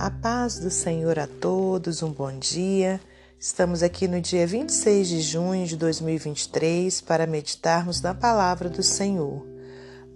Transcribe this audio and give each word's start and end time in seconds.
A 0.00 0.10
paz 0.10 0.58
do 0.58 0.70
Senhor 0.70 1.18
a 1.18 1.26
todos, 1.26 2.02
um 2.02 2.10
bom 2.10 2.32
dia. 2.38 2.98
Estamos 3.38 3.82
aqui 3.82 4.08
no 4.08 4.18
dia 4.18 4.46
26 4.46 5.06
de 5.06 5.20
junho 5.20 5.66
de 5.66 5.76
2023 5.76 7.02
para 7.02 7.26
meditarmos 7.26 8.00
na 8.00 8.14
palavra 8.14 8.70
do 8.70 8.82
Senhor. 8.82 9.46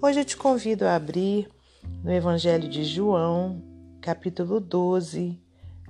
Hoje 0.01 0.21
eu 0.21 0.25
te 0.25 0.39
convido 0.39 0.87
a 0.87 0.95
abrir 0.95 1.51
no 2.03 2.11
Evangelho 2.11 2.67
de 2.67 2.83
João, 2.83 3.63
capítulo 4.01 4.59
12, 4.59 5.39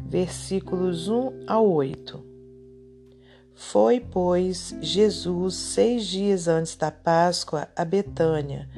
versículos 0.00 1.06
1 1.06 1.45
ao 1.46 1.64
8. 1.64 2.20
Foi, 3.54 4.00
pois, 4.00 4.74
Jesus 4.80 5.54
seis 5.54 6.04
dias 6.04 6.48
antes 6.48 6.74
da 6.74 6.90
Páscoa 6.90 7.68
a 7.76 7.84
Betânia, 7.84 8.68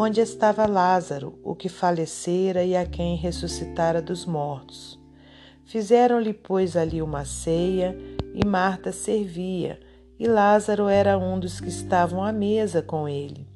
onde 0.00 0.20
estava 0.20 0.64
Lázaro, 0.64 1.40
o 1.42 1.56
que 1.56 1.68
falecera 1.68 2.62
e 2.62 2.76
a 2.76 2.86
quem 2.86 3.16
ressuscitara 3.16 4.00
dos 4.00 4.24
mortos. 4.24 4.96
Fizeram-lhe, 5.64 6.32
pois, 6.32 6.76
ali 6.76 7.02
uma 7.02 7.24
ceia, 7.24 7.98
e 8.32 8.46
Marta 8.46 8.92
servia, 8.92 9.80
e 10.16 10.28
Lázaro 10.28 10.86
era 10.86 11.18
um 11.18 11.36
dos 11.40 11.60
que 11.60 11.66
estavam 11.66 12.22
à 12.22 12.30
mesa 12.30 12.80
com 12.80 13.08
ele. 13.08 13.48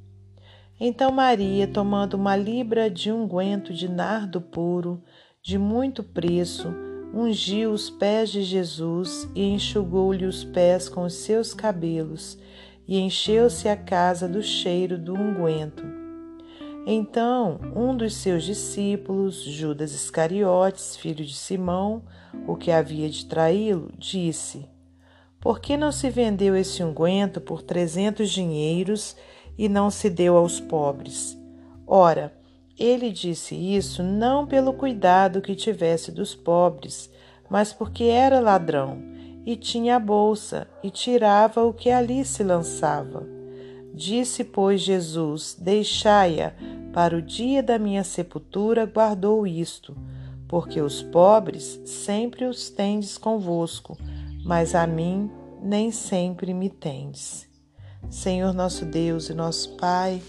Então 0.81 1.13
Maria, 1.13 1.69
tomando 1.69 2.15
uma 2.15 2.35
libra 2.35 2.91
de 2.91 3.13
unguento 3.13 3.73
de 3.73 3.89
nardo 3.89 4.41
puro, 4.41 5.01
de 5.41 5.57
muito 5.57 6.03
preço, 6.03 6.75
ungiu 7.15 7.71
os 7.71 7.89
pés 7.89 8.31
de 8.31 8.43
Jesus 8.43 9.29
e 9.33 9.45
enxugou-lhe 9.45 10.25
os 10.25 10.43
pés 10.43 10.89
com 10.89 11.05
os 11.05 11.15
seus 11.15 11.55
cabelos, 11.55 12.37
e 12.85 12.99
encheu-se 12.99 13.69
a 13.69 13.77
casa 13.77 14.27
do 14.27 14.43
cheiro 14.43 14.99
do 14.99 15.15
unguento. 15.15 16.02
Então, 16.85 17.61
um 17.77 17.97
dos 17.97 18.15
seus 18.15 18.43
discípulos, 18.43 19.45
Judas 19.45 19.95
Iscariotes, 19.95 20.97
filho 20.97 21.25
de 21.25 21.35
Simão, 21.35 22.03
o 22.47 22.57
que 22.57 22.73
havia 22.73 23.09
de 23.09 23.25
traí-lo, 23.27 23.93
disse: 23.97 24.69
Por 25.41 25.61
que 25.61 25.77
não 25.77 25.93
se 25.93 26.11
vendeu 26.11 26.57
esse 26.57 26.83
unguento 26.83 27.41
por 27.41 27.63
trezentos 27.63 28.31
dinheiros 28.31 29.17
e 29.57 29.69
não 29.69 29.91
se 29.91 30.11
deu 30.11 30.37
aos 30.37 30.59
pobres? 30.59 31.39
Ora, 31.87 32.33
ele 32.77 33.13
disse 33.13 33.55
isso 33.55 34.03
não 34.03 34.45
pelo 34.45 34.73
cuidado 34.73 35.41
que 35.41 35.55
tivesse 35.55 36.11
dos 36.11 36.35
pobres, 36.35 37.09
mas 37.49 37.73
porque 37.73 38.05
era 38.05 38.41
ladrão 38.41 39.01
e 39.47 39.55
tinha 39.55 39.97
a 39.97 40.01
bolsa 40.01 40.67
e 40.83 40.91
tirava 40.91 41.63
o 41.63 41.73
que 41.73 41.91
ali 41.91 42.25
se 42.25 42.43
lançava. 42.43 43.42
Disse, 43.95 44.45
pois, 44.45 44.81
Jesus: 44.81 45.57
Deixai-a, 45.59 46.53
para 46.93 47.17
o 47.17 47.23
dia 47.23 47.63
da 47.63 47.79
minha 47.79 48.05
sepultura 48.05 48.87
guardou 48.87 49.47
isto, 49.47 49.97
porque 50.49 50.81
os 50.81 51.03
pobres 51.03 51.81
sempre 51.85 52.45
os 52.45 52.71
tendes 52.71 53.17
convosco, 53.17 53.97
mas 54.45 54.75
a 54.75 54.87
mim 54.87 55.31
nem 55.63 55.91
sempre 55.91 56.53
me 56.53 56.69
tendes. 56.69 57.47
Senhor 58.11 58.53
nosso 58.53 58.85
Deus 58.85 59.31
e 59.31 59.35
nosso 59.35 59.77
Pai, 59.77 60.23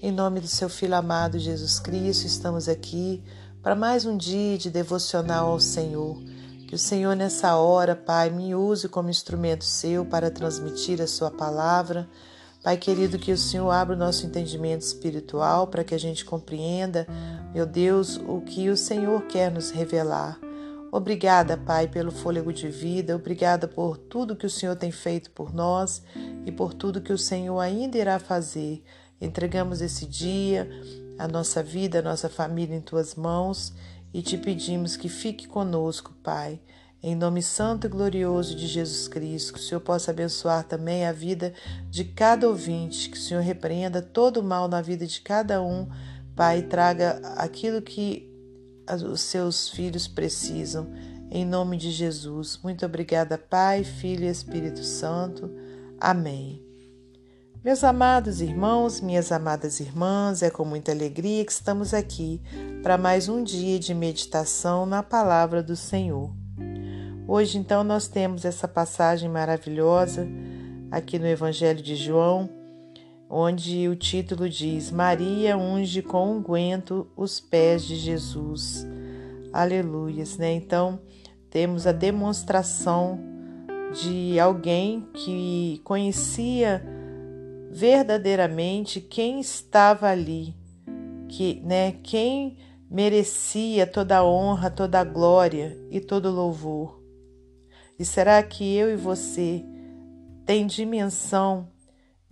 em 0.00 0.10
nome 0.10 0.40
do 0.40 0.48
seu 0.48 0.68
Filho 0.68 0.96
amado 0.96 1.38
Jesus 1.38 1.78
Cristo, 1.78 2.26
estamos 2.26 2.68
aqui 2.68 3.22
para 3.62 3.76
mais 3.76 4.04
um 4.04 4.16
dia 4.16 4.58
de 4.58 4.70
devocional 4.70 5.52
ao 5.52 5.60
Senhor. 5.60 6.20
Que 6.66 6.74
o 6.74 6.78
Senhor, 6.78 7.14
nessa 7.14 7.54
hora, 7.54 7.94
Pai, 7.94 8.30
me 8.30 8.54
use 8.54 8.88
como 8.88 9.10
instrumento 9.10 9.62
seu 9.62 10.04
para 10.04 10.30
transmitir 10.30 11.00
a 11.00 11.06
sua 11.06 11.30
palavra. 11.30 12.08
Pai 12.62 12.76
querido, 12.76 13.18
que 13.18 13.32
o 13.32 13.36
Senhor 13.36 13.68
abra 13.70 13.96
o 13.96 13.98
nosso 13.98 14.24
entendimento 14.24 14.82
espiritual 14.82 15.66
para 15.66 15.82
que 15.82 15.96
a 15.96 15.98
gente 15.98 16.24
compreenda, 16.24 17.08
meu 17.52 17.66
Deus, 17.66 18.16
o 18.16 18.40
que 18.40 18.68
o 18.68 18.76
Senhor 18.76 19.22
quer 19.22 19.50
nos 19.50 19.72
revelar. 19.72 20.38
Obrigada, 20.92 21.56
Pai, 21.56 21.88
pelo 21.88 22.12
fôlego 22.12 22.52
de 22.52 22.68
vida, 22.68 23.16
obrigada 23.16 23.66
por 23.66 23.98
tudo 23.98 24.36
que 24.36 24.46
o 24.46 24.50
Senhor 24.50 24.76
tem 24.76 24.92
feito 24.92 25.32
por 25.32 25.52
nós 25.52 26.04
e 26.46 26.52
por 26.52 26.72
tudo 26.72 27.00
que 27.00 27.12
o 27.12 27.18
Senhor 27.18 27.58
ainda 27.58 27.98
irá 27.98 28.20
fazer. 28.20 28.84
Entregamos 29.20 29.80
esse 29.80 30.06
dia, 30.06 30.70
a 31.18 31.26
nossa 31.26 31.64
vida, 31.64 31.98
a 31.98 32.02
nossa 32.02 32.28
família 32.28 32.76
em 32.76 32.80
tuas 32.80 33.16
mãos 33.16 33.72
e 34.14 34.22
te 34.22 34.38
pedimos 34.38 34.96
que 34.96 35.08
fique 35.08 35.48
conosco, 35.48 36.12
Pai. 36.22 36.60
Em 37.02 37.16
nome 37.16 37.42
santo 37.42 37.86
e 37.86 37.90
glorioso 37.90 38.54
de 38.54 38.66
Jesus 38.68 39.08
Cristo, 39.08 39.54
que 39.54 39.58
o 39.58 39.62
Senhor 39.62 39.80
possa 39.80 40.12
abençoar 40.12 40.62
também 40.62 41.04
a 41.04 41.12
vida 41.12 41.52
de 41.90 42.04
cada 42.04 42.48
ouvinte, 42.48 43.10
que 43.10 43.16
o 43.16 43.20
Senhor 43.20 43.42
repreenda 43.42 44.00
todo 44.00 44.36
o 44.36 44.42
mal 44.42 44.68
na 44.68 44.80
vida 44.80 45.04
de 45.04 45.20
cada 45.20 45.60
um, 45.60 45.88
Pai, 46.34 46.62
traga 46.62 47.20
aquilo 47.36 47.82
que 47.82 48.30
os 49.04 49.20
seus 49.20 49.68
filhos 49.68 50.08
precisam. 50.08 50.90
Em 51.30 51.44
nome 51.44 51.76
de 51.76 51.90
Jesus. 51.90 52.58
Muito 52.62 52.86
obrigada, 52.86 53.36
Pai, 53.36 53.84
Filho 53.84 54.24
e 54.24 54.28
Espírito 54.28 54.82
Santo. 54.82 55.50
Amém. 56.00 56.62
Meus 57.64 57.84
amados 57.84 58.40
irmãos, 58.40 59.00
minhas 59.00 59.30
amadas 59.30 59.78
irmãs, 59.78 60.42
é 60.42 60.50
com 60.50 60.64
muita 60.64 60.90
alegria 60.90 61.44
que 61.44 61.52
estamos 61.52 61.94
aqui 61.94 62.40
para 62.82 62.98
mais 62.98 63.28
um 63.28 63.42
dia 63.42 63.78
de 63.78 63.94
meditação 63.94 64.84
na 64.84 65.02
palavra 65.02 65.62
do 65.62 65.76
Senhor. 65.76 66.41
Hoje, 67.26 67.56
então, 67.56 67.84
nós 67.84 68.08
temos 68.08 68.44
essa 68.44 68.66
passagem 68.66 69.28
maravilhosa 69.28 70.28
aqui 70.90 71.20
no 71.20 71.26
Evangelho 71.26 71.80
de 71.80 71.94
João, 71.94 72.50
onde 73.30 73.88
o 73.88 73.94
título 73.94 74.48
diz: 74.48 74.90
Maria 74.90 75.56
unge 75.56 76.02
com 76.02 76.32
unguento 76.32 77.06
os 77.16 77.38
pés 77.38 77.84
de 77.84 77.94
Jesus. 77.94 78.84
Aleluias, 79.52 80.36
né? 80.36 80.52
Então, 80.52 80.98
temos 81.48 81.86
a 81.86 81.92
demonstração 81.92 83.20
de 83.92 84.40
alguém 84.40 85.06
que 85.14 85.80
conhecia 85.84 86.84
verdadeiramente 87.70 89.00
quem 89.00 89.38
estava 89.38 90.08
ali, 90.08 90.56
que, 91.28 91.62
né, 91.64 91.92
quem 92.02 92.58
merecia 92.90 93.86
toda 93.86 94.18
a 94.18 94.24
honra, 94.24 94.70
toda 94.70 94.98
a 94.98 95.04
glória 95.04 95.78
e 95.88 96.00
todo 96.00 96.26
o 96.26 96.34
louvor. 96.34 97.01
E 98.02 98.04
será 98.04 98.42
que 98.42 98.76
eu 98.76 98.92
e 98.92 98.96
você 98.96 99.64
tem 100.44 100.66
dimensão 100.66 101.68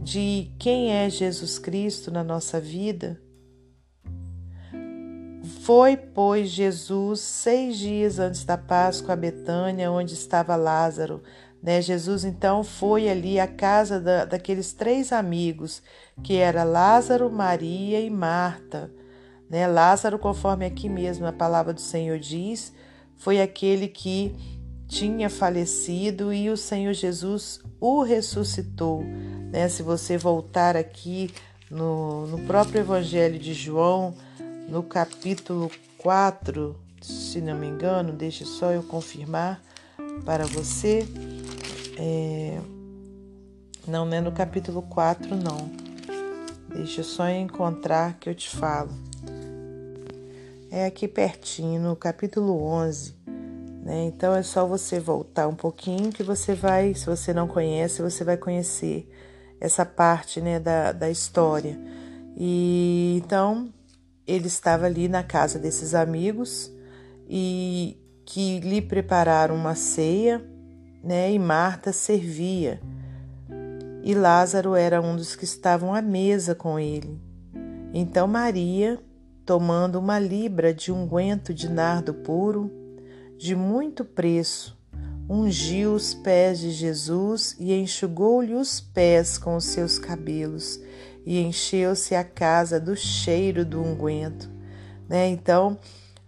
de 0.03 0.51
quem 0.59 0.91
é 0.91 1.09
Jesus 1.09 1.61
Cristo 1.61 2.11
na 2.11 2.25
nossa 2.25 2.59
vida? 2.59 3.23
Foi, 5.63 5.97
pois, 5.97 6.49
Jesus 6.49 7.21
seis 7.21 7.79
dias 7.79 8.19
antes 8.19 8.43
da 8.43 8.59
Páscoa 8.59 9.13
a 9.13 9.17
Betânia, 9.17 9.93
onde 9.93 10.15
estava 10.15 10.57
Lázaro, 10.57 11.23
né? 11.63 11.81
Jesus 11.81 12.25
então 12.25 12.65
foi 12.65 13.09
ali 13.09 13.39
à 13.39 13.47
casa 13.47 14.01
da, 14.01 14.25
daqueles 14.25 14.73
três 14.73 15.13
amigos, 15.13 15.85
que 16.21 16.35
era 16.35 16.65
Lázaro, 16.65 17.31
Maria 17.31 18.01
e 18.01 18.11
Marta. 18.11 18.91
Né? 19.49 19.69
Lázaro, 19.69 20.19
conforme 20.19 20.67
aqui 20.67 20.89
mesmo 20.89 21.27
a 21.27 21.33
palavra 21.33 21.73
do 21.73 21.81
Senhor 21.81 22.19
diz, 22.19 22.73
foi 23.21 23.41
aquele 23.41 23.87
que 23.87 24.35
tinha 24.91 25.31
falecido 25.31 26.33
e 26.33 26.51
o 26.51 26.57
Senhor 26.57 26.93
Jesus 26.93 27.61
o 27.81 28.03
ressuscitou. 28.03 29.05
Né? 29.53 29.69
Se 29.69 29.85
você 29.85 30.19
voltar 30.19 30.77
aqui 30.77 31.31
no, 31.71 32.27
no 32.27 32.41
próprio 32.41 32.81
Evangelho 32.81 33.39
de 33.39 33.55
João, 33.55 34.13
no 34.69 34.83
capítulo 34.83 35.71
4, 35.97 36.77
se 37.01 37.41
não 37.41 37.57
me 37.57 37.69
engano, 37.69 38.13
deixe 38.13 38.45
só 38.45 38.73
eu 38.73 38.83
confirmar 38.83 39.63
para 40.25 40.45
você. 40.45 41.07
É... 41.97 42.59
Não, 43.87 44.05
não 44.05 44.17
é 44.17 44.21
no 44.21 44.33
capítulo 44.33 44.83
4, 44.83 45.37
não. 45.37 45.71
Deixa 46.69 47.01
eu 47.01 47.05
só 47.05 47.29
encontrar 47.29 48.15
que 48.19 48.29
eu 48.29 48.35
te 48.35 48.49
falo. 48.49 48.91
É 50.69 50.85
aqui 50.85 51.07
pertinho, 51.07 51.81
no 51.81 51.95
capítulo 51.97 52.63
11. 52.63 53.20
Né? 53.83 54.05
Então 54.05 54.35
é 54.35 54.43
só 54.43 54.67
você 54.67 55.01
voltar 55.01 55.49
um 55.49 55.55
pouquinho 55.55 56.13
que 56.13 56.23
você 56.23 56.55
vai, 56.55 56.95
se 56.95 57.07
você 57.07 57.33
não 57.33 57.49
conhece, 57.49 58.03
você 58.03 58.23
vai 58.25 58.37
conhecer 58.37 59.11
essa 59.61 59.85
parte 59.85 60.41
né, 60.41 60.61
da, 60.61 60.93
da 60.93 61.11
história. 61.11 61.79
E 62.37 63.21
então 63.25 63.73
ele 64.27 64.47
estava 64.47 64.87
ali 64.87 65.09
na 65.09 65.23
casa 65.23 65.59
desses 65.59 65.95
amigos 65.95 66.71
e 67.29 67.99
que 68.25 68.61
lhe 68.61 68.81
prepararam 68.81 69.55
uma 69.57 69.75
ceia 69.75 70.45
né? 71.03 71.33
E 71.33 71.39
Marta 71.39 71.93
servia. 71.93 72.81
E 74.03 74.15
Lázaro 74.15 74.75
era 74.75 75.01
um 75.01 75.17
dos 75.17 75.37
que 75.37 75.45
estavam 75.45 75.95
à 75.95 76.01
mesa 76.01 76.55
com 76.55 76.79
ele. 76.79 77.21
Então 77.93 78.27
Maria, 78.27 78.99
tomando 79.45 79.99
uma 79.99 80.19
libra 80.19 80.73
de 80.73 80.93
unguento 80.93 81.53
de 81.53 81.69
nardo 81.69 82.15
puro, 82.15 82.71
de 83.41 83.57
muito 83.57 84.05
preço, 84.05 84.79
ungiu 85.27 85.95
os 85.95 86.13
pés 86.13 86.61
de 86.61 86.71
Jesus 86.71 87.57
e 87.59 87.73
enxugou-lhe 87.73 88.53
os 88.53 88.83
pés 88.83 89.39
com 89.39 89.57
os 89.57 89.65
seus 89.65 89.99
cabelos, 89.99 90.79
e 91.25 91.41
encheu-se 91.41 92.15
a 92.15 92.23
casa 92.23 92.79
do 92.79 92.95
cheiro 92.95 93.65
do 93.65 93.81
unguento. 93.81 94.51
Né? 95.09 95.29
Então, 95.29 95.79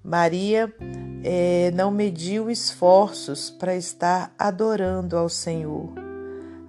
Maria 0.03 0.75
é, 1.23 1.71
não 1.75 1.91
mediu 1.91 2.51
esforços 2.51 3.51
para 3.51 3.77
estar 3.77 4.35
adorando 4.39 5.15
ao 5.15 5.29
Senhor. 5.29 5.93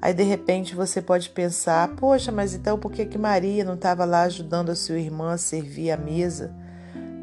Aí 0.02 0.14
de 0.14 0.24
repente 0.24 0.76
você 0.76 1.02
pode 1.02 1.30
pensar: 1.30 1.96
poxa, 1.96 2.34
mas 2.34 2.54
então 2.54 2.78
por 2.78 2.92
que, 2.92 3.06
que 3.06 3.18
Maria 3.18 3.64
não 3.64 3.76
estava 3.76 4.04
lá 4.04 4.24
ajudando 4.24 4.72
a 4.72 4.76
sua 4.76 5.00
irmã 5.00 5.32
a 5.32 5.38
servir 5.38 5.90
a 5.90 5.96
mesa? 5.96 6.54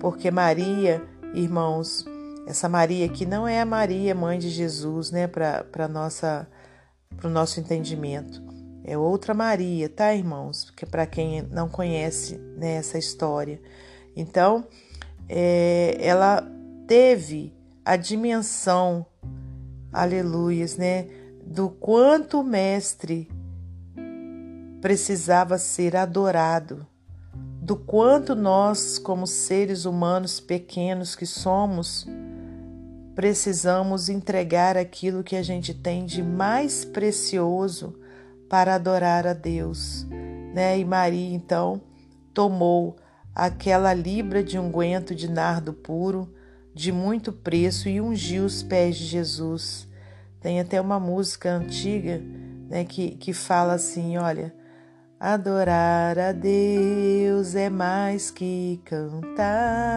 Porque 0.00 0.30
Maria, 0.30 1.02
irmãos, 1.34 2.06
essa 2.46 2.68
Maria 2.68 3.06
aqui 3.06 3.24
não 3.24 3.46
é 3.46 3.60
a 3.60 3.66
Maria, 3.66 4.14
mãe 4.14 4.38
de 4.38 4.48
Jesus, 4.48 5.10
né, 5.10 5.26
para 5.26 5.86
o 7.24 7.28
nosso 7.28 7.60
entendimento. 7.60 8.42
É 8.84 8.96
outra 8.96 9.34
Maria, 9.34 9.88
tá, 9.88 10.14
irmãos? 10.14 10.64
Porque 10.64 10.86
para 10.86 11.06
quem 11.06 11.42
não 11.42 11.68
conhece 11.68 12.38
né, 12.56 12.76
essa 12.76 12.98
história. 12.98 13.60
Então, 14.16 14.66
é, 15.28 15.96
ela 16.00 16.44
teve 16.86 17.54
a 17.84 17.96
dimensão, 17.96 19.06
aleluias, 19.92 20.76
né, 20.76 21.06
do 21.44 21.70
quanto 21.70 22.40
o 22.40 22.44
Mestre 22.44 23.28
precisava 24.80 25.58
ser 25.58 25.94
adorado, 25.94 26.86
do 27.62 27.76
quanto 27.76 28.34
nós, 28.34 28.98
como 28.98 29.26
seres 29.26 29.84
humanos 29.84 30.40
pequenos 30.40 31.14
que 31.14 31.26
somos, 31.26 32.06
precisamos 33.20 34.08
entregar 34.08 34.78
aquilo 34.78 35.22
que 35.22 35.36
a 35.36 35.42
gente 35.42 35.74
tem 35.74 36.06
de 36.06 36.22
mais 36.22 36.86
precioso 36.86 37.94
para 38.48 38.76
adorar 38.76 39.26
a 39.26 39.34
Deus, 39.34 40.06
né? 40.54 40.78
E 40.78 40.86
Maria 40.86 41.36
então 41.36 41.82
tomou 42.32 42.96
aquela 43.34 43.92
libra 43.92 44.42
de 44.42 44.58
unguento 44.58 45.14
de 45.14 45.30
nardo 45.30 45.74
puro 45.74 46.32
de 46.74 46.90
muito 46.90 47.30
preço 47.30 47.90
e 47.90 48.00
ungiu 48.00 48.46
os 48.46 48.62
pés 48.62 48.96
de 48.96 49.04
Jesus. 49.04 49.86
Tem 50.40 50.58
até 50.58 50.80
uma 50.80 50.98
música 50.98 51.50
antiga 51.50 52.22
né, 52.70 52.86
que, 52.86 53.10
que 53.16 53.34
fala 53.34 53.74
assim: 53.74 54.16
olha, 54.16 54.50
adorar 55.20 56.18
a 56.18 56.32
Deus 56.32 57.54
é 57.54 57.68
mais 57.68 58.30
que 58.30 58.80
cantar. 58.82 59.90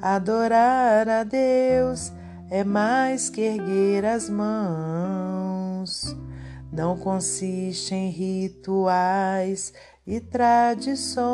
Adorar 0.00 1.08
a 1.08 1.24
Deus 1.24 2.12
é 2.50 2.62
mais 2.62 3.30
que 3.30 3.40
erguer 3.40 4.04
as 4.04 4.28
mãos. 4.28 6.14
Não 6.70 6.98
consiste 6.98 7.94
em 7.94 8.10
rituais 8.10 9.72
e 10.06 10.20
tradições. 10.20 11.26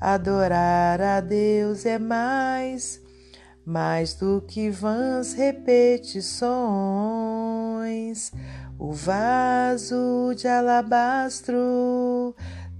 Adorar 0.00 1.00
a 1.00 1.20
Deus 1.20 1.84
é 1.84 1.98
mais, 1.98 3.02
mais 3.66 4.14
do 4.14 4.40
que 4.40 4.70
vãs 4.70 5.34
repetições. 5.34 6.22
O 8.78 8.92
vaso 8.92 10.32
de 10.34 10.48
alabastro 10.48 12.34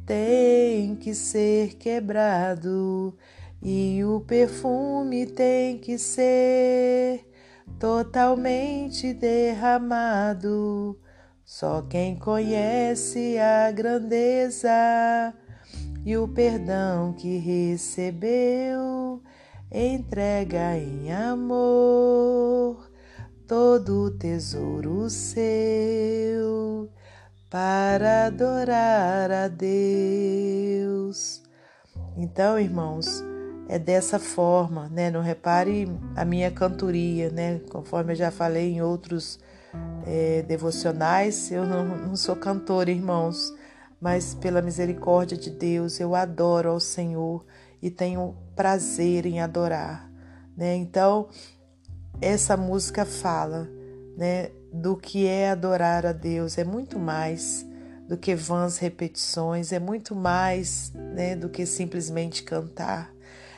tem 0.09 0.97
que 0.97 1.15
ser 1.15 1.75
quebrado 1.75 3.15
e 3.61 4.03
o 4.03 4.21
perfume 4.21 5.27
tem 5.27 5.77
que 5.77 5.99
ser 5.99 7.31
totalmente 7.79 9.13
derramado. 9.13 10.99
Só 11.45 11.83
quem 11.83 12.17
conhece 12.17 13.37
a 13.39 13.71
grandeza 13.71 15.35
e 16.07 16.17
o 16.17 16.27
perdão 16.27 17.13
que 17.13 17.37
recebeu 17.37 19.23
entrega 19.71 20.79
em 20.79 21.13
amor 21.13 22.91
todo 23.47 24.05
o 24.05 24.11
tesouro 24.11 25.11
seu 25.11 26.68
para 27.51 28.27
adorar 28.27 29.31
a 29.31 29.49
Deus. 29.49 31.43
Então, 32.17 32.59
irmãos, 32.59 33.25
é 33.69 33.79
dessa 33.79 34.19
forma, 34.19 34.89
né? 34.89 35.11
Não 35.11 35.23
repare 35.23 35.89
a 36.15 36.25
minha 36.25 36.51
cantoria, 36.51 37.31
né? 37.31 37.61
Conforme 37.71 38.13
eu 38.13 38.17
já 38.17 38.31
falei 38.31 38.73
em 38.73 38.83
outros 38.83 39.39
é, 40.07 40.43
devocionais, 40.43 41.51
eu 41.51 41.65
não, 41.65 41.85
não 41.85 42.17
sou 42.17 42.37
cantora, 42.37 42.91
irmãos, 42.91 43.55
mas 44.01 44.35
pela 44.35 44.61
misericórdia 44.63 45.37
de 45.37 45.51
Deus 45.51 46.01
eu 46.01 46.15
adoro 46.15 46.71
ao 46.71 46.81
Senhor 46.81 47.45
e 47.81 47.91
tenho 47.91 48.37
prazer 48.55 49.25
em 49.25 49.41
adorar, 49.41 50.11
né? 50.57 50.75
Então, 50.77 51.29
essa 52.21 52.57
música 52.57 53.07
fala, 53.07 53.69
né? 54.19 54.51
do 54.73 54.97
que 54.97 55.27
é 55.27 55.51
adorar 55.51 56.05
a 56.05 56.13
Deus, 56.13 56.59
é 56.59 56.65
muito 56.65 56.99
mais 56.99 57.67
do 58.07 58.17
que 58.17 58.35
vãs 58.35 58.79
repetições, 58.79 59.73
é 59.73 59.79
muito 59.79 60.15
mais 60.15 60.93
né, 60.95 61.37
do 61.37 61.49
que 61.49 61.65
simplesmente 61.67 62.43
cantar. 62.43 63.13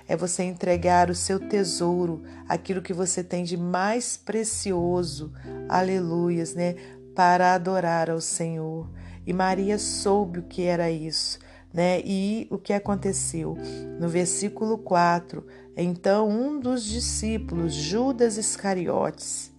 É 0.09 0.17
você 0.17 0.43
entregar 0.43 1.09
o 1.09 1.15
seu 1.15 1.39
tesouro, 1.39 2.23
aquilo 2.49 2.83
que 2.83 2.93
você 2.93 3.23
tem 3.23 3.45
de 3.45 3.57
mais 3.57 4.17
precioso, 4.17 5.33
aleluias, 5.69 6.55
né, 6.55 6.75
para 7.15 7.55
adorar 7.55 8.11
ao 8.11 8.21
Senhor. 8.21 8.91
E 9.25 9.33
Maria 9.33 9.79
soube 9.79 10.41
o 10.41 10.43
que 10.43 10.65
era 10.65 10.91
isso, 10.91 11.39
né? 11.73 12.01
E 12.05 12.49
o 12.51 12.59
que 12.59 12.73
aconteceu? 12.73 13.57
No 14.01 14.09
versículo 14.09 14.79
4, 14.79 15.47
então 15.77 16.29
um 16.29 16.59
dos 16.59 16.85
discípulos, 16.85 17.73
Judas 17.73 18.37
Iscariotes, 18.37 19.50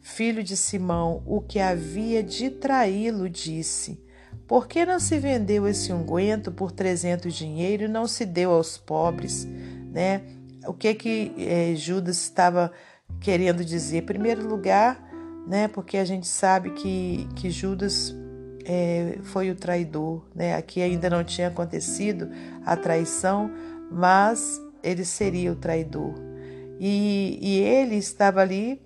filho 0.00 0.42
de 0.42 0.56
Simão, 0.56 1.22
o 1.26 1.40
que 1.40 1.58
havia 1.58 2.22
de 2.22 2.50
traí-lo, 2.50 3.28
disse: 3.28 4.02
Por 4.46 4.66
que 4.66 4.84
não 4.84 4.98
se 4.98 5.18
vendeu 5.18 5.66
esse 5.66 5.92
unguento 5.92 6.50
por 6.50 6.72
trezentos 6.72 7.34
dinheiro 7.34 7.84
e 7.84 7.88
não 7.88 8.06
se 8.06 8.24
deu 8.24 8.50
aos 8.52 8.76
pobres? 8.78 9.44
Né? 9.92 10.22
O 10.66 10.72
que 10.72 10.94
que 10.94 11.32
é, 11.38 11.74
Judas 11.74 12.18
estava 12.18 12.72
querendo 13.20 13.64
dizer? 13.64 13.98
Em 13.98 14.06
primeiro 14.06 14.46
lugar, 14.46 15.02
né, 15.46 15.68
porque 15.68 15.96
a 15.96 16.04
gente 16.04 16.26
sabe 16.26 16.70
que, 16.70 17.26
que 17.34 17.50
Judas 17.50 18.14
é, 18.64 19.18
foi 19.22 19.50
o 19.50 19.54
traidor. 19.54 20.26
Né? 20.34 20.54
Aqui 20.54 20.82
ainda 20.82 21.08
não 21.10 21.24
tinha 21.24 21.48
acontecido 21.48 22.30
a 22.64 22.76
traição, 22.76 23.50
mas 23.90 24.60
ele 24.82 25.04
seria 25.04 25.52
o 25.52 25.56
traidor. 25.56 26.14
E, 26.78 27.38
e 27.42 27.58
ele 27.58 27.96
estava 27.96 28.40
ali 28.40 28.80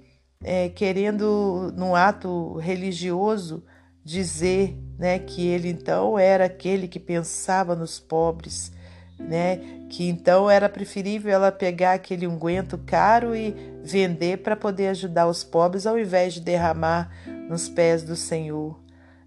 é, 0.44 0.68
querendo, 0.68 1.72
num 1.74 1.96
ato 1.96 2.58
religioso, 2.58 3.64
dizer 4.04 4.76
né, 4.98 5.18
que 5.18 5.46
ele 5.46 5.70
então 5.70 6.18
era 6.18 6.44
aquele 6.44 6.86
que 6.86 7.00
pensava 7.00 7.74
nos 7.74 7.98
pobres, 7.98 8.70
né, 9.18 9.58
que 9.88 10.06
então 10.06 10.50
era 10.50 10.68
preferível 10.68 11.32
ela 11.32 11.50
pegar 11.50 11.94
aquele 11.94 12.26
unguento 12.26 12.76
caro 12.76 13.34
e 13.34 13.56
vender 13.82 14.38
para 14.38 14.54
poder 14.54 14.88
ajudar 14.88 15.26
os 15.26 15.42
pobres 15.42 15.86
ao 15.86 15.98
invés 15.98 16.34
de 16.34 16.40
derramar 16.40 17.10
nos 17.48 17.68
pés 17.68 18.02
do 18.02 18.14
Senhor. 18.14 18.78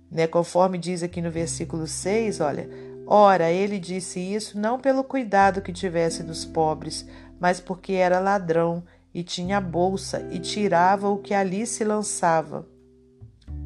Né, 0.09 0.27
conforme 0.27 0.77
diz 0.77 1.01
aqui 1.01 1.21
no 1.21 1.31
versículo 1.31 1.87
6, 1.87 2.39
olha, 2.39 2.69
ora, 3.07 3.51
ele 3.51 3.79
disse 3.79 4.19
isso 4.19 4.57
não 4.57 4.79
pelo 4.79 5.03
cuidado 5.03 5.61
que 5.61 5.73
tivesse 5.73 6.21
dos 6.23 6.45
pobres, 6.45 7.05
mas 7.39 7.59
porque 7.59 7.93
era 7.93 8.19
ladrão 8.19 8.83
e 9.17 9.23
tinha 9.23 9.57
a 9.57 9.61
bolsa 9.61 10.27
e 10.29 10.37
tirava 10.37 11.09
o 11.09 11.17
que 11.17 11.33
ali 11.33 11.65
se 11.65 11.83
lançava. 11.83 12.67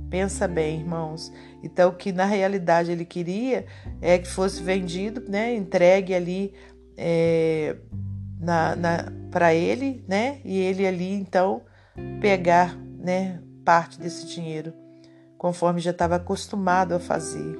Pensa 0.10 0.48
bem, 0.48 0.79
irmãos. 0.79 1.29
Então, 1.62 1.89
o 1.89 1.93
que 1.93 2.13
na 2.13 2.24
realidade 2.24 2.89
ele 2.89 3.03
queria 3.03 3.65
é 4.01 4.17
que 4.17 4.29
fosse 4.29 4.63
vendido, 4.63 5.29
né, 5.29 5.53
entregue 5.53 6.15
ali 6.15 6.53
é, 6.96 7.75
na, 8.39 8.77
na 8.77 9.12
para 9.29 9.53
ele, 9.53 10.05
né, 10.08 10.39
e 10.46 10.58
ele 10.58 10.88
ali 10.88 11.12
então 11.12 11.63
pegar, 12.22 12.77
né, 12.98 13.41
parte 13.65 14.00
desse 14.00 14.25
dinheiro, 14.27 14.74
conforme 15.38 15.81
já 15.81 15.91
estava 15.91 16.15
acostumado 16.15 16.93
a 16.93 17.00
fazer. 17.00 17.60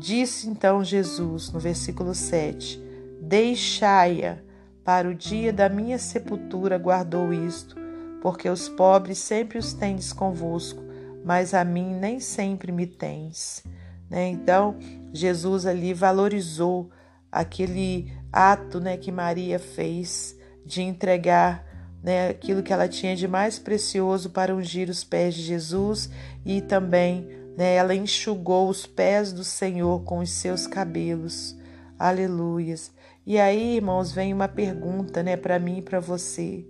Disse 0.00 0.48
então 0.48 0.82
Jesus 0.82 1.52
no 1.52 1.60
versículo 1.60 2.14
7: 2.14 2.80
Deixai-a 3.20 4.45
para 4.86 5.08
o 5.08 5.14
dia 5.16 5.52
da 5.52 5.68
minha 5.68 5.98
sepultura 5.98 6.78
guardou 6.78 7.32
isto, 7.32 7.74
porque 8.22 8.48
os 8.48 8.68
pobres 8.68 9.18
sempre 9.18 9.58
os 9.58 9.72
tendes 9.72 10.12
convosco, 10.12 10.80
mas 11.24 11.54
a 11.54 11.64
mim 11.64 11.92
nem 11.92 12.20
sempre 12.20 12.70
me 12.70 12.86
tens. 12.86 13.64
Né? 14.08 14.28
Então, 14.28 14.76
Jesus 15.12 15.66
ali 15.66 15.92
valorizou 15.92 16.88
aquele 17.32 18.12
ato 18.32 18.78
né, 18.78 18.96
que 18.96 19.10
Maria 19.10 19.58
fez 19.58 20.38
de 20.64 20.82
entregar 20.82 21.66
né, 22.00 22.28
aquilo 22.28 22.62
que 22.62 22.72
ela 22.72 22.86
tinha 22.86 23.16
de 23.16 23.26
mais 23.26 23.58
precioso 23.58 24.30
para 24.30 24.54
ungir 24.54 24.88
os 24.88 25.02
pés 25.02 25.34
de 25.34 25.42
Jesus 25.42 26.08
e 26.44 26.60
também 26.60 27.26
né, 27.56 27.74
ela 27.74 27.92
enxugou 27.92 28.68
os 28.68 28.86
pés 28.86 29.32
do 29.32 29.42
Senhor 29.42 30.04
com 30.04 30.20
os 30.20 30.30
seus 30.30 30.64
cabelos. 30.68 31.56
Aleluias. 31.98 32.92
E 33.26 33.40
aí, 33.40 33.74
irmãos, 33.74 34.12
vem 34.12 34.32
uma 34.32 34.46
pergunta, 34.46 35.20
né, 35.20 35.36
para 35.36 35.58
mim 35.58 35.78
e 35.78 35.82
para 35.82 35.98
você. 35.98 36.64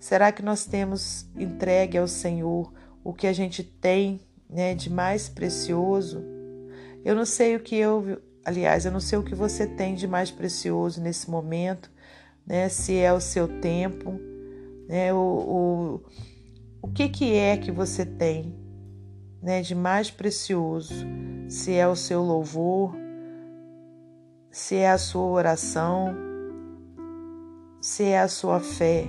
Será 0.00 0.32
que 0.32 0.42
nós 0.42 0.64
temos 0.64 1.30
entregue 1.36 1.96
ao 1.96 2.08
Senhor 2.08 2.72
o 3.04 3.12
que 3.14 3.24
a 3.24 3.32
gente 3.32 3.62
tem, 3.62 4.20
né, 4.50 4.74
de 4.74 4.90
mais 4.90 5.28
precioso? 5.28 6.20
Eu 7.04 7.14
não 7.14 7.24
sei 7.24 7.54
o 7.54 7.60
que 7.60 7.76
eu, 7.76 8.20
aliás, 8.44 8.84
eu 8.84 8.90
não 8.90 8.98
sei 8.98 9.16
o 9.16 9.22
que 9.22 9.32
você 9.32 9.64
tem 9.64 9.94
de 9.94 10.08
mais 10.08 10.28
precioso 10.28 11.00
nesse 11.00 11.30
momento, 11.30 11.88
né? 12.44 12.68
Se 12.68 12.96
é 12.98 13.12
o 13.12 13.20
seu 13.20 13.60
tempo, 13.60 14.18
né? 14.88 15.12
O, 15.14 15.16
o, 15.16 16.00
o 16.82 16.88
que 16.88 17.08
que 17.08 17.32
é 17.34 17.56
que 17.56 17.70
você 17.70 18.04
tem, 18.04 18.56
né, 19.40 19.62
de 19.62 19.76
mais 19.76 20.10
precioso? 20.10 21.06
Se 21.48 21.74
é 21.74 21.86
o 21.86 21.94
seu 21.94 22.22
louvor, 22.22 23.01
se 24.52 24.76
é 24.76 24.90
a 24.90 24.98
sua 24.98 25.24
oração, 25.24 26.14
se 27.80 28.04
é 28.04 28.20
a 28.20 28.28
sua 28.28 28.60
fé, 28.60 29.06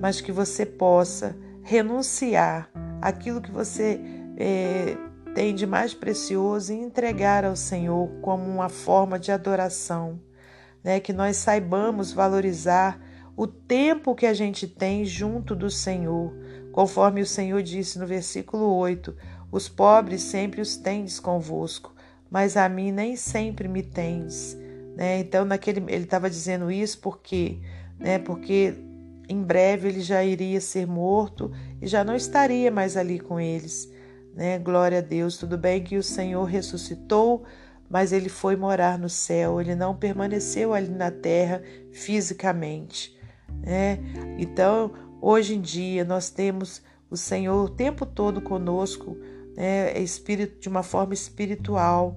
mas 0.00 0.20
que 0.20 0.30
você 0.30 0.64
possa 0.64 1.36
renunciar 1.62 2.70
aquilo 3.02 3.40
que 3.40 3.50
você 3.50 4.00
é, 4.36 4.96
tem 5.34 5.56
de 5.56 5.66
mais 5.66 5.92
precioso 5.92 6.72
e 6.72 6.76
entregar 6.76 7.44
ao 7.44 7.56
Senhor 7.56 8.08
como 8.22 8.44
uma 8.44 8.68
forma 8.68 9.18
de 9.18 9.32
adoração, 9.32 10.20
né? 10.84 11.00
Que 11.00 11.12
nós 11.12 11.36
saibamos 11.36 12.12
valorizar 12.12 13.00
o 13.36 13.48
tempo 13.48 14.14
que 14.14 14.26
a 14.26 14.32
gente 14.32 14.68
tem 14.68 15.04
junto 15.04 15.56
do 15.56 15.68
Senhor, 15.68 16.32
conforme 16.70 17.20
o 17.20 17.26
Senhor 17.26 17.60
disse 17.60 17.98
no 17.98 18.06
versículo 18.06 18.72
8: 18.76 19.16
Os 19.50 19.68
pobres 19.68 20.22
sempre 20.22 20.60
os 20.60 20.76
tendes 20.76 21.18
convosco, 21.18 21.93
mas 22.34 22.56
a 22.56 22.68
mim 22.68 22.90
nem 22.90 23.14
sempre 23.14 23.68
me 23.68 23.80
tens. 23.80 24.58
Né? 24.96 25.20
Então, 25.20 25.44
naquele, 25.44 25.78
ele 25.86 26.02
estava 26.02 26.28
dizendo 26.28 26.68
isso 26.68 26.98
porque, 26.98 27.60
né? 27.96 28.18
porque 28.18 28.74
em 29.28 29.40
breve 29.40 29.86
ele 29.86 30.00
já 30.00 30.24
iria 30.24 30.60
ser 30.60 30.84
morto 30.84 31.52
e 31.80 31.86
já 31.86 32.02
não 32.02 32.16
estaria 32.16 32.72
mais 32.72 32.96
ali 32.96 33.20
com 33.20 33.38
eles. 33.38 33.88
Né? 34.34 34.58
Glória 34.58 34.98
a 34.98 35.00
Deus. 35.00 35.36
Tudo 35.36 35.56
bem 35.56 35.84
que 35.84 35.96
o 35.96 36.02
Senhor 36.02 36.42
ressuscitou, 36.42 37.44
mas 37.88 38.12
ele 38.12 38.28
foi 38.28 38.56
morar 38.56 38.98
no 38.98 39.08
céu, 39.08 39.60
ele 39.60 39.76
não 39.76 39.94
permaneceu 39.94 40.74
ali 40.74 40.90
na 40.90 41.12
terra 41.12 41.62
fisicamente. 41.92 43.16
Né? 43.62 44.00
Então, 44.38 44.90
hoje 45.22 45.54
em 45.54 45.60
dia, 45.60 46.04
nós 46.04 46.30
temos 46.30 46.82
o 47.08 47.16
Senhor 47.16 47.64
o 47.64 47.68
tempo 47.68 48.04
todo 48.04 48.40
conosco, 48.40 49.16
né? 49.56 49.98
espírito, 50.00 50.60
de 50.60 50.68
uma 50.68 50.82
forma 50.82 51.14
espiritual, 51.14 52.16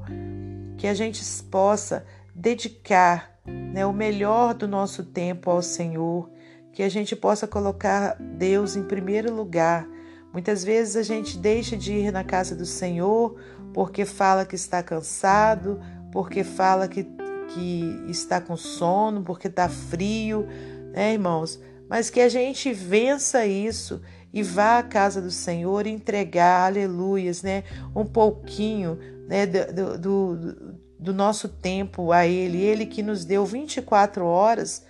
que 0.78 0.88
a 0.88 0.94
gente 0.94 1.24
possa 1.46 2.06
dedicar 2.34 3.40
né, 3.46 3.86
o 3.86 3.94
melhor 3.94 4.54
do 4.54 4.68
nosso 4.68 5.04
tempo 5.04 5.50
ao 5.50 5.62
Senhor, 5.62 6.30
que 6.72 6.84
a 6.84 6.90
gente 6.90 7.16
possa 7.16 7.48
colocar 7.48 8.16
Deus 8.20 8.76
em 8.76 8.84
primeiro 8.84 9.34
lugar. 9.34 9.88
Muitas 10.32 10.64
vezes 10.64 10.96
a 10.96 11.04
gente 11.04 11.38
deixa 11.38 11.76
de 11.76 11.94
ir 11.94 12.12
na 12.12 12.24
casa 12.24 12.56
do 12.56 12.66
Senhor 12.66 13.40
porque 13.74 14.06
fala 14.06 14.46
que 14.46 14.56
está 14.56 14.84
cansado, 14.84 15.80
porque 16.12 16.44
fala 16.44 16.88
que, 16.88 17.08
que 17.50 18.06
está 18.08 18.40
com 18.40 18.56
sono, 18.56 19.24
porque 19.24 19.48
está 19.48 19.68
frio, 19.70 20.46
né, 20.94 21.14
irmãos? 21.14 21.60
Mas 21.90 22.10
que 22.10 22.20
a 22.20 22.30
gente 22.30 22.74
vença 22.74 23.46
isso 23.46 24.02
e 24.34 24.44
vá 24.44 24.80
à 24.80 24.84
casa 24.84 25.22
do 25.22 25.32
Senhor 25.32 25.88
e 25.88 25.92
entregar, 25.92 26.68
aleluias, 26.68 27.42
né? 27.42 27.64
Um 27.96 28.06
pouquinho 28.06 29.00
né, 29.28 29.46
do, 29.46 29.98
do, 29.98 30.78
do 31.00 31.14
nosso 31.14 31.50
tempo 31.50 32.12
a 32.12 32.26
Ele, 32.28 32.62
Ele 32.62 32.86
que 32.86 33.04
nos 33.04 33.26
deu 33.26 33.46
24 33.46 34.26
horas 34.26 34.86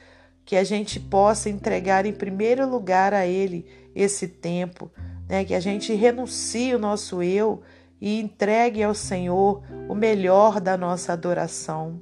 que 0.46 0.56
a 0.56 0.64
gente 0.64 1.00
possa 1.00 1.50
entregar 1.50 2.06
em 2.06 2.14
primeiro 2.14 2.68
lugar 2.68 3.14
a 3.14 3.26
Ele 3.26 3.66
esse 3.94 4.28
tempo, 4.28 4.90
né? 5.28 5.44
que 5.44 5.54
a 5.54 5.60
gente 5.60 5.94
renuncie 5.94 6.74
o 6.74 6.80
nosso 6.80 7.22
eu 7.22 7.62
e 8.00 8.20
entregue 8.20 8.82
ao 8.82 8.94
Senhor 8.94 9.62
o 9.90 9.96
melhor 9.96 10.62
da 10.62 10.78
nossa 10.78 11.14
adoração. 11.14 12.02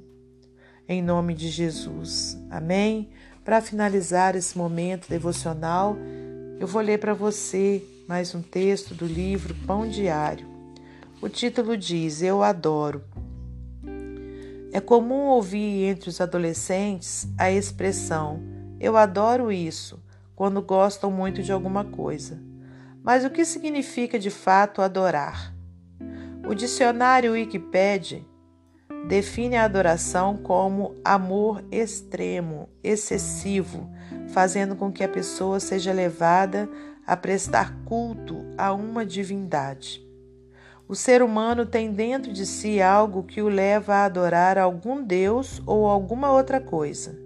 Em 0.88 1.02
nome 1.02 1.34
de 1.34 1.48
Jesus. 1.48 2.38
Amém? 2.48 3.10
Para 3.44 3.60
finalizar 3.60 4.36
esse 4.36 4.56
momento 4.56 5.08
devocional, 5.08 5.96
eu 6.58 6.66
vou 6.66 6.82
ler 6.82 6.98
para 6.98 7.14
você 7.14 7.82
mais 8.08 8.34
um 8.34 8.42
texto 8.42 8.94
do 8.94 9.06
livro 9.06 9.54
Pão 9.66 9.88
Diário. 9.88 10.46
O 11.20 11.28
título 11.28 11.76
diz: 11.76 12.22
Eu 12.22 12.42
adoro. 12.42 13.02
É 14.72 14.80
comum 14.80 15.26
ouvir 15.26 15.84
entre 15.84 16.08
os 16.08 16.20
adolescentes 16.20 17.28
a 17.38 17.50
expressão 17.50 18.56
eu 18.78 18.96
adoro 18.96 19.50
isso 19.50 20.02
quando 20.34 20.60
gostam 20.60 21.10
muito 21.10 21.42
de 21.42 21.50
alguma 21.50 21.84
coisa. 21.84 22.38
Mas 23.02 23.24
o 23.24 23.30
que 23.30 23.44
significa 23.44 24.18
de 24.18 24.30
fato 24.30 24.82
adorar? 24.82 25.54
O 26.46 26.54
dicionário 26.54 27.32
Wikipedia 27.32 28.22
define 29.08 29.56
a 29.56 29.64
adoração 29.64 30.36
como 30.36 30.94
amor 31.04 31.64
extremo, 31.70 32.68
excessivo, 32.84 33.90
fazendo 34.28 34.76
com 34.76 34.92
que 34.92 35.04
a 35.04 35.08
pessoa 35.08 35.60
seja 35.60 35.92
levada 35.92 36.68
a 37.06 37.16
prestar 37.16 37.76
culto 37.84 38.44
a 38.58 38.72
uma 38.72 39.06
divindade. 39.06 40.04
O 40.88 40.94
ser 40.94 41.22
humano 41.22 41.66
tem 41.66 41.92
dentro 41.92 42.32
de 42.32 42.46
si 42.46 42.80
algo 42.80 43.24
que 43.24 43.42
o 43.42 43.48
leva 43.48 43.94
a 43.94 44.04
adorar 44.04 44.56
algum 44.56 45.02
Deus 45.02 45.60
ou 45.66 45.86
alguma 45.86 46.30
outra 46.30 46.60
coisa. 46.60 47.18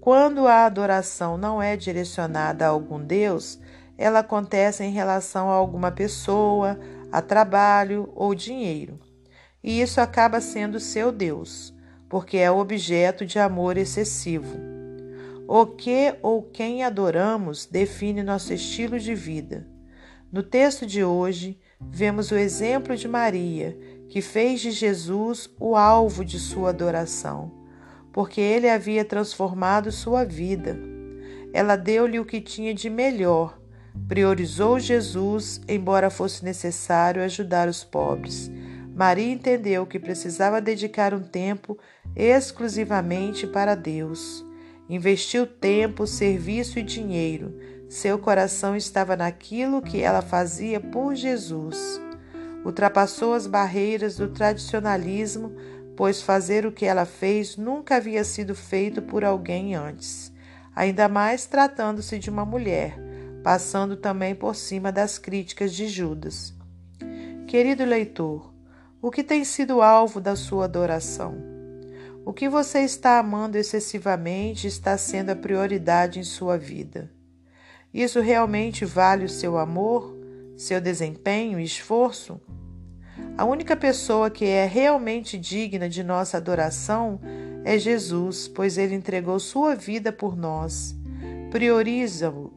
Quando 0.00 0.46
a 0.46 0.64
adoração 0.64 1.36
não 1.36 1.60
é 1.60 1.76
direcionada 1.76 2.64
a 2.64 2.68
algum 2.68 3.02
Deus, 3.02 3.58
ela 3.98 4.20
acontece 4.20 4.84
em 4.84 4.92
relação 4.92 5.50
a 5.50 5.54
alguma 5.54 5.90
pessoa, 5.90 6.78
a 7.10 7.20
trabalho 7.20 8.12
ou 8.14 8.34
dinheiro. 8.34 9.00
E 9.64 9.80
isso 9.80 10.00
acaba 10.00 10.40
sendo 10.40 10.78
seu 10.78 11.10
Deus, 11.10 11.74
porque 12.08 12.36
é 12.36 12.48
objeto 12.48 13.26
de 13.26 13.40
amor 13.40 13.76
excessivo. 13.76 14.75
O 15.48 15.64
que 15.64 16.14
ou 16.22 16.42
quem 16.42 16.82
adoramos 16.82 17.66
define 17.66 18.22
nosso 18.22 18.52
estilo 18.52 18.98
de 18.98 19.14
vida. 19.14 19.66
No 20.32 20.42
texto 20.42 20.84
de 20.84 21.04
hoje, 21.04 21.60
vemos 21.80 22.32
o 22.32 22.36
exemplo 22.36 22.96
de 22.96 23.06
Maria, 23.06 23.78
que 24.08 24.20
fez 24.20 24.60
de 24.60 24.72
Jesus 24.72 25.48
o 25.60 25.76
alvo 25.76 26.24
de 26.24 26.38
sua 26.40 26.70
adoração, 26.70 27.52
porque 28.12 28.40
ele 28.40 28.68
havia 28.68 29.04
transformado 29.04 29.92
sua 29.92 30.24
vida. 30.24 30.76
Ela 31.52 31.76
deu-lhe 31.76 32.18
o 32.18 32.24
que 32.24 32.40
tinha 32.40 32.74
de 32.74 32.90
melhor, 32.90 33.60
priorizou 34.08 34.80
Jesus, 34.80 35.60
embora 35.68 36.10
fosse 36.10 36.44
necessário 36.44 37.22
ajudar 37.22 37.68
os 37.68 37.84
pobres. 37.84 38.50
Maria 38.94 39.32
entendeu 39.32 39.86
que 39.86 39.98
precisava 39.98 40.60
dedicar 40.60 41.14
um 41.14 41.22
tempo 41.22 41.78
exclusivamente 42.16 43.46
para 43.46 43.74
Deus. 43.74 44.45
Investiu 44.88 45.46
tempo, 45.46 46.06
serviço 46.06 46.78
e 46.78 46.82
dinheiro 46.82 47.54
seu 47.88 48.18
coração 48.18 48.76
estava 48.76 49.16
naquilo 49.16 49.80
que 49.80 50.02
ela 50.02 50.20
fazia 50.20 50.80
por 50.80 51.14
Jesus. 51.14 52.00
Ultrapassou 52.64 53.32
as 53.32 53.46
barreiras 53.46 54.16
do 54.16 54.28
tradicionalismo, 54.28 55.52
pois 55.96 56.20
fazer 56.20 56.66
o 56.66 56.72
que 56.72 56.84
ela 56.84 57.04
fez 57.04 57.56
nunca 57.56 57.96
havia 57.96 58.24
sido 58.24 58.54
feito 58.54 59.00
por 59.00 59.24
alguém 59.24 59.74
antes, 59.76 60.32
ainda 60.74 61.08
mais 61.08 61.46
tratando-se 61.46 62.18
de 62.18 62.28
uma 62.28 62.44
mulher, 62.44 62.98
passando 63.42 63.96
também 63.96 64.34
por 64.34 64.56
cima 64.56 64.90
das 64.90 65.16
críticas 65.16 65.72
de 65.72 65.86
Judas. 65.86 66.52
Querido 67.46 67.84
leitor, 67.84 68.52
o 69.00 69.12
que 69.12 69.22
tem 69.22 69.44
sido 69.44 69.80
alvo 69.80 70.20
da 70.20 70.34
sua 70.34 70.64
adoração? 70.64 71.55
O 72.26 72.32
que 72.32 72.48
você 72.48 72.80
está 72.80 73.20
amando 73.20 73.56
excessivamente 73.56 74.66
está 74.66 74.98
sendo 74.98 75.30
a 75.30 75.36
prioridade 75.36 76.18
em 76.18 76.24
sua 76.24 76.58
vida? 76.58 77.08
Isso 77.94 78.20
realmente 78.20 78.84
vale 78.84 79.24
o 79.24 79.28
seu 79.28 79.56
amor, 79.56 80.12
seu 80.56 80.80
desempenho 80.80 81.60
e 81.60 81.62
esforço? 81.62 82.40
A 83.38 83.44
única 83.44 83.76
pessoa 83.76 84.28
que 84.28 84.44
é 84.44 84.66
realmente 84.66 85.38
digna 85.38 85.88
de 85.88 86.02
nossa 86.02 86.36
adoração 86.36 87.20
é 87.64 87.78
Jesus, 87.78 88.48
pois 88.48 88.76
ele 88.76 88.96
entregou 88.96 89.38
sua 89.38 89.76
vida 89.76 90.10
por 90.10 90.36
nós. 90.36 90.96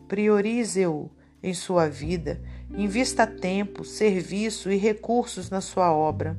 Priorize-o 0.07 1.11
em 1.43 1.53
sua 1.53 1.87
vida, 1.87 2.41
invista 2.75 3.27
tempo, 3.27 3.85
serviço 3.85 4.71
e 4.71 4.77
recursos 4.77 5.51
na 5.51 5.61
sua 5.61 5.93
obra. 5.93 6.35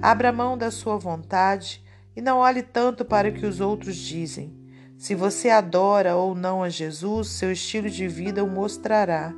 Abra 0.00 0.32
mão 0.32 0.56
da 0.56 0.70
sua 0.70 0.96
vontade 0.96 1.83
e 2.16 2.22
não 2.22 2.38
olhe 2.38 2.62
tanto 2.62 3.04
para 3.04 3.28
o 3.28 3.32
que 3.32 3.46
os 3.46 3.60
outros 3.60 3.96
dizem. 3.96 4.54
Se 4.96 5.14
você 5.14 5.50
adora 5.50 6.16
ou 6.16 6.34
não 6.34 6.62
a 6.62 6.68
Jesus, 6.68 7.28
seu 7.28 7.50
estilo 7.52 7.90
de 7.90 8.06
vida 8.06 8.44
o 8.44 8.48
mostrará. 8.48 9.34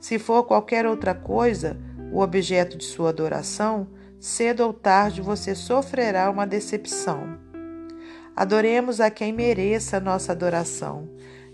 Se 0.00 0.18
for 0.18 0.44
qualquer 0.44 0.86
outra 0.86 1.14
coisa, 1.14 1.78
o 2.12 2.20
objeto 2.20 2.76
de 2.76 2.84
sua 2.84 3.10
adoração, 3.10 3.88
cedo 4.18 4.60
ou 4.60 4.72
tarde 4.72 5.20
você 5.20 5.54
sofrerá 5.54 6.30
uma 6.30 6.46
decepção. 6.46 7.38
Adoremos 8.34 9.00
a 9.00 9.10
quem 9.10 9.32
mereça 9.32 9.98
a 9.98 10.00
nossa 10.00 10.32
adoração, 10.32 11.08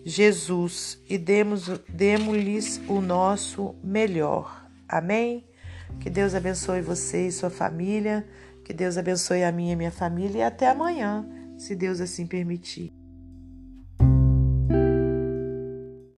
Jesus, 0.04 0.98
e 1.08 1.18
demos-lhes 1.18 2.80
o 2.88 3.00
nosso 3.00 3.74
melhor. 3.84 4.66
Amém? 4.88 5.44
Que 6.00 6.08
Deus 6.08 6.34
abençoe 6.34 6.80
você 6.80 7.26
e 7.26 7.32
sua 7.32 7.50
família, 7.50 8.26
que 8.70 8.74
Deus 8.74 8.96
abençoe 8.96 9.42
a 9.42 9.50
minha 9.50 9.72
e 9.72 9.76
minha 9.76 9.90
família, 9.90 10.38
e 10.38 10.42
até 10.44 10.68
amanhã, 10.68 11.26
se 11.58 11.74
Deus 11.74 12.00
assim 12.00 12.24
permitir. 12.24 12.99